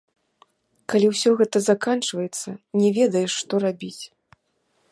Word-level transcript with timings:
Калі 0.93 1.05
ўсё 1.11 1.29
гэта 1.41 1.57
заканчваецца, 1.69 2.49
не 2.81 2.89
ведаеш, 2.99 3.31
што 3.43 3.53
рабіць. 3.65 3.99